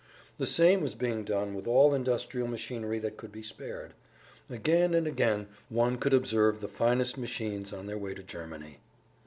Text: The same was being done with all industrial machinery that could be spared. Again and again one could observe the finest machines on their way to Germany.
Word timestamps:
The 0.39 0.47
same 0.47 0.81
was 0.81 0.95
being 0.95 1.23
done 1.25 1.53
with 1.53 1.67
all 1.67 1.93
industrial 1.93 2.47
machinery 2.47 2.97
that 2.97 3.17
could 3.17 3.31
be 3.31 3.43
spared. 3.43 3.93
Again 4.49 4.95
and 4.95 5.05
again 5.05 5.45
one 5.69 5.97
could 5.99 6.15
observe 6.15 6.59
the 6.59 6.67
finest 6.67 7.19
machines 7.19 7.71
on 7.71 7.85
their 7.85 7.99
way 7.99 8.15
to 8.15 8.23
Germany. 8.23 8.79